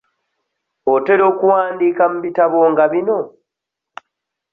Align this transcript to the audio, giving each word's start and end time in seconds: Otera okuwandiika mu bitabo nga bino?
Otera 0.93 1.23
okuwandiika 1.31 2.03
mu 2.11 2.17
bitabo 2.25 2.59
nga 2.71 2.85
bino? 2.91 3.19